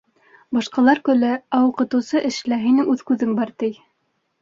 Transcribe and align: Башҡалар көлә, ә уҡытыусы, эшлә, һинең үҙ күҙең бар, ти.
Башҡалар 0.57 1.01
көлә, 1.09 1.35
ә 1.59 1.61
уҡытыусы, 1.69 2.25
эшлә, 2.33 2.61
һинең 2.67 2.93
үҙ 2.97 3.09
күҙең 3.13 3.41
бар, 3.43 3.57
ти. 3.63 3.75